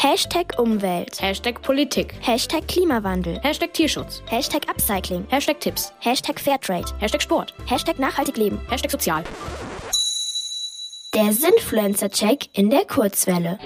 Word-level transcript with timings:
Hashtag 0.00 0.56
Umwelt. 0.60 1.20
Hashtag 1.20 1.60
Politik. 1.60 2.14
Hashtag 2.20 2.68
Klimawandel. 2.68 3.40
Hashtag 3.42 3.74
Tierschutz. 3.74 4.22
Hashtag 4.26 4.68
Upcycling. 4.68 5.26
Hashtag 5.28 5.58
Tipps. 5.58 5.92
Hashtag 5.98 6.38
Fairtrade. 6.38 6.86
Hashtag 7.00 7.20
Sport. 7.20 7.52
Hashtag 7.66 7.98
nachhaltig 7.98 8.36
leben. 8.36 8.60
Hashtag 8.70 8.92
Sozial. 8.92 9.24
Der 11.12 11.32
Sinfluencer-Check 11.32 12.46
in 12.56 12.70
der 12.70 12.84
Kurzwelle. 12.84 13.58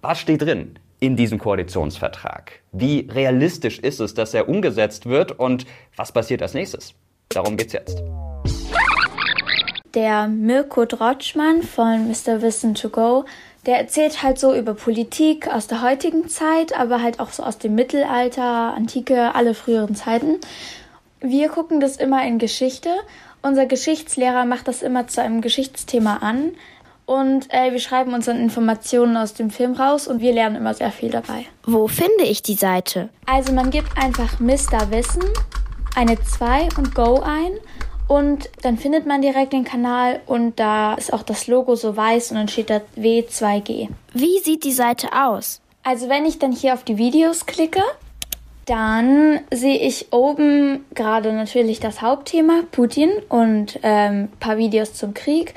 Was 0.00 0.18
steht 0.20 0.40
drin 0.40 0.78
in 0.98 1.14
diesem 1.14 1.38
Koalitionsvertrag? 1.38 2.52
Wie 2.72 3.06
realistisch 3.12 3.78
ist 3.80 4.00
es, 4.00 4.14
dass 4.14 4.32
er 4.32 4.48
umgesetzt 4.48 5.04
wird 5.04 5.38
und 5.38 5.66
was 5.96 6.10
passiert 6.10 6.40
als 6.40 6.54
nächstes? 6.54 6.94
Darum 7.28 7.58
geht's 7.58 7.74
jetzt. 7.74 8.02
Der 9.96 10.28
Mirko 10.28 10.84
Drotschmann 10.84 11.62
von 11.62 12.08
Mr. 12.08 12.42
Wissen 12.42 12.74
to 12.74 12.90
Go, 12.90 13.24
der 13.66 13.78
erzählt 13.78 14.22
halt 14.22 14.38
so 14.38 14.54
über 14.54 14.74
Politik 14.74 15.48
aus 15.48 15.66
der 15.66 15.82
heutigen 15.82 16.28
Zeit, 16.28 16.78
aber 16.78 17.02
halt 17.02 17.20
auch 17.20 17.30
so 17.30 17.42
aus 17.42 17.58
dem 17.58 17.74
Mittelalter, 17.74 18.74
Antike, 18.74 19.34
alle 19.34 19.54
früheren 19.54 19.94
Zeiten. 19.94 20.38
Wir 21.20 21.48
gucken 21.48 21.80
das 21.80 21.96
immer 21.96 22.24
in 22.24 22.38
Geschichte. 22.38 22.90
Unser 23.42 23.66
Geschichtslehrer 23.66 24.44
macht 24.44 24.68
das 24.68 24.82
immer 24.82 25.08
zu 25.08 25.20
einem 25.20 25.40
Geschichtsthema 25.40 26.18
an. 26.18 26.52
Und 27.06 27.52
äh, 27.52 27.72
wir 27.72 27.78
schreiben 27.78 28.14
unsere 28.14 28.36
Informationen 28.36 29.16
aus 29.16 29.34
dem 29.34 29.50
Film 29.50 29.74
raus 29.74 30.08
und 30.08 30.20
wir 30.20 30.32
lernen 30.32 30.56
immer 30.56 30.74
sehr 30.74 30.90
viel 30.90 31.10
dabei. 31.10 31.46
Wo 31.64 31.86
finde 31.86 32.24
ich 32.24 32.42
die 32.42 32.54
Seite? 32.54 33.10
Also 33.26 33.52
man 33.52 33.70
gibt 33.70 33.96
einfach 33.96 34.40
Mr. 34.40 34.90
Wissen, 34.90 35.22
eine 35.94 36.20
2 36.20 36.68
und 36.76 36.94
Go 36.94 37.20
ein 37.20 37.52
und 38.08 38.48
dann 38.62 38.78
findet 38.78 39.06
man 39.06 39.22
direkt 39.22 39.52
den 39.52 39.64
Kanal 39.64 40.20
und 40.26 40.58
da 40.60 40.94
ist 40.94 41.12
auch 41.12 41.22
das 41.22 41.46
Logo 41.46 41.74
so 41.74 41.96
weiß 41.96 42.30
und 42.30 42.36
dann 42.36 42.48
steht 42.48 42.70
da 42.70 42.80
W2G. 42.96 43.88
Wie 44.12 44.38
sieht 44.40 44.64
die 44.64 44.72
Seite 44.72 45.08
aus? 45.12 45.60
Also 45.82 46.08
wenn 46.08 46.24
ich 46.24 46.38
dann 46.38 46.52
hier 46.52 46.74
auf 46.74 46.84
die 46.84 46.98
Videos 46.98 47.46
klicke, 47.46 47.82
dann 48.66 49.40
sehe 49.52 49.78
ich 49.78 50.12
oben 50.12 50.84
gerade 50.94 51.32
natürlich 51.32 51.78
das 51.78 52.02
Hauptthema 52.02 52.62
Putin 52.72 53.10
und 53.28 53.78
ähm, 53.82 54.28
paar 54.40 54.58
Videos 54.58 54.94
zum 54.94 55.14
Krieg 55.14 55.54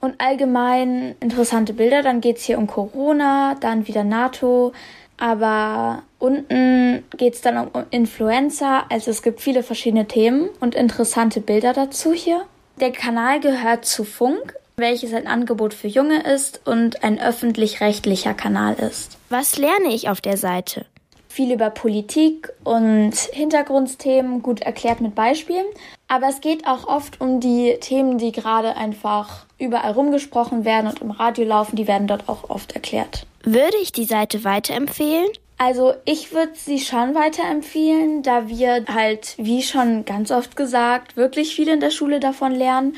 und 0.00 0.20
allgemein 0.20 1.14
interessante 1.20 1.72
Bilder. 1.72 2.02
Dann 2.02 2.20
geht 2.20 2.38
es 2.38 2.44
hier 2.44 2.58
um 2.58 2.66
Corona, 2.66 3.56
dann 3.60 3.86
wieder 3.88 4.04
NATO, 4.04 4.72
aber 5.16 6.02
unten 6.18 7.04
geht 7.16 7.34
es 7.34 7.40
dann 7.40 7.68
um 7.68 7.84
Influencer. 7.90 8.84
Also 8.90 9.10
es 9.10 9.22
gibt 9.22 9.40
viele 9.40 9.62
verschiedene 9.62 10.06
Themen 10.06 10.48
und 10.60 10.74
interessante 10.74 11.40
Bilder 11.40 11.72
dazu 11.72 12.12
hier. 12.12 12.42
Der 12.80 12.92
Kanal 12.92 13.40
gehört 13.40 13.84
zu 13.84 14.04
Funk, 14.04 14.54
welches 14.76 15.12
ein 15.12 15.26
Angebot 15.26 15.74
für 15.74 15.88
Junge 15.88 16.22
ist 16.22 16.60
und 16.64 17.02
ein 17.02 17.20
öffentlich-rechtlicher 17.20 18.34
Kanal 18.34 18.74
ist. 18.74 19.18
Was 19.28 19.58
lerne 19.58 19.92
ich 19.92 20.08
auf 20.08 20.20
der 20.20 20.36
Seite? 20.36 20.86
Viel 21.28 21.52
über 21.52 21.70
Politik 21.70 22.50
und 22.64 23.14
Hintergrundthemen, 23.32 24.42
gut 24.42 24.62
erklärt 24.62 25.00
mit 25.00 25.14
Beispielen. 25.14 25.66
Aber 26.08 26.28
es 26.28 26.40
geht 26.40 26.66
auch 26.66 26.88
oft 26.88 27.20
um 27.20 27.38
die 27.38 27.76
Themen, 27.80 28.16
die 28.18 28.32
gerade 28.32 28.76
einfach 28.76 29.44
überall 29.58 29.92
rumgesprochen 29.92 30.64
werden 30.64 30.88
und 30.88 31.00
im 31.00 31.10
Radio 31.10 31.44
laufen. 31.44 31.76
Die 31.76 31.86
werden 31.86 32.06
dort 32.08 32.28
auch 32.28 32.48
oft 32.48 32.72
erklärt. 32.72 33.26
Würde 33.44 33.76
ich 33.82 33.92
die 33.92 34.04
Seite 34.04 34.42
weiterempfehlen? 34.42 35.28
Also 35.58 35.92
ich 36.04 36.32
würde 36.32 36.52
sie 36.54 36.78
schon 36.78 37.14
weiterempfehlen, 37.14 38.22
da 38.22 38.48
wir 38.48 38.84
halt, 38.86 39.34
wie 39.38 39.62
schon 39.62 40.04
ganz 40.04 40.30
oft 40.30 40.56
gesagt, 40.56 41.16
wirklich 41.16 41.54
viel 41.54 41.68
in 41.68 41.80
der 41.80 41.90
Schule 41.90 42.20
davon 42.20 42.52
lernen 42.52 42.96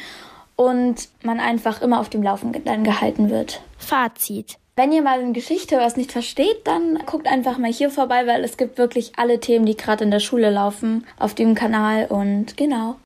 und 0.57 1.09
man 1.23 1.41
einfach 1.41 1.81
immer 1.81 2.01
auf 2.01 2.11
dem 2.11 2.23
Laufenden 2.23 2.85
gehalten 2.85 3.31
wird. 3.31 3.63
Fazit. 3.79 4.60
Wenn 4.77 4.93
ihr 4.93 5.03
mal 5.03 5.21
in 5.21 5.33
Geschichte 5.33 5.77
was 5.79 5.97
nicht 5.97 6.13
versteht, 6.13 6.67
dann 6.67 6.99
guckt 7.07 7.27
einfach 7.27 7.59
mal 7.59 7.73
hier 7.73 7.91
vorbei, 7.91 8.27
weil 8.27 8.45
es 8.45 8.57
gibt 8.57 8.79
wirklich 8.79 9.13
alle 9.17 9.41
Themen, 9.41 9.67
die 9.67 9.77
gerade 9.77 10.05
in 10.05 10.11
der 10.11 10.21
Schule 10.21 10.51
laufen, 10.51 11.07
auf 11.19 11.35
dem 11.35 11.55
Kanal 11.55 12.07
und 12.07 12.57
genau. 12.57 12.97